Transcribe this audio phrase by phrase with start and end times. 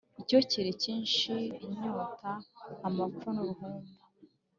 [0.21, 1.33] icyokere cyinshi,
[1.65, 2.31] inkota,
[2.87, 3.91] amapfa n’uruhumbu,